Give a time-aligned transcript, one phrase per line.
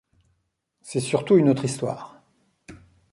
[0.81, 2.19] C’est surtout une autre histoire…